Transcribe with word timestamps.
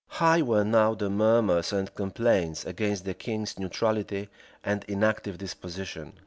High 0.07 0.41
were 0.41 0.63
now 0.65 0.95
the 0.95 1.11
murmurs 1.11 1.71
and 1.71 1.93
complaints 1.93 2.65
against 2.65 3.05
the 3.05 3.13
king's 3.13 3.59
neutrality 3.59 4.29
and 4.63 4.83
inactive 4.87 5.37
disposition. 5.37 6.13